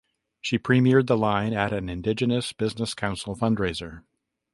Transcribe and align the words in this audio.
She 0.41 0.57
premiered 0.57 1.05
the 1.05 1.15
line 1.15 1.53
at 1.53 1.71
an 1.71 1.87
Indigenous 1.87 2.53
Business 2.53 2.95
Council 2.95 3.35
fundraiser. 3.35 4.01